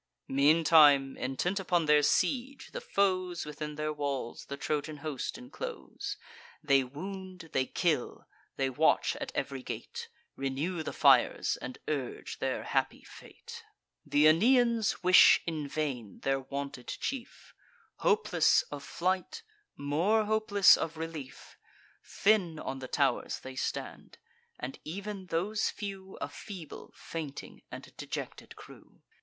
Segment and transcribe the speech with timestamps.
[0.27, 6.17] Meantime, intent upon their siege, the foes Within their walls the Trojan host inclose:
[6.63, 12.63] They wound, they kill, they watch at ev'ry gate; Renew the fires, and urge their
[12.63, 13.63] happy fate.
[14.09, 17.53] Th' Aeneans wish in vain their wanted chief,
[17.97, 19.43] Hopeless of flight,
[19.77, 21.59] more hopeless of relief.
[22.03, 24.17] Thin on the tow'rs they stand;
[24.59, 29.03] and ev'n those few A feeble, fainting, and dejected crew.